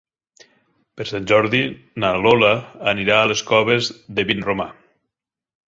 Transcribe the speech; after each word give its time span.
Per 1.01 1.05
Sant 1.09 1.27
Jordi 1.31 1.59
na 2.05 2.09
Lola 2.23 2.51
anirà 2.95 3.21
a 3.21 3.29
les 3.35 3.47
Coves 3.53 3.93
de 4.17 4.29
Vinromà. 4.33 4.69